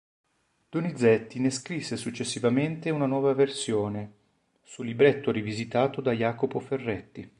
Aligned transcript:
Donizetti 0.67 1.37
ne 1.39 1.51
scrisse 1.51 1.95
successivamente 1.95 2.89
una 2.89 3.05
nuova 3.05 3.35
versione, 3.35 4.13
su 4.63 4.81
libretto 4.81 5.29
rivisitato 5.31 6.01
da 6.01 6.11
Jacopo 6.11 6.59
Ferretti. 6.59 7.29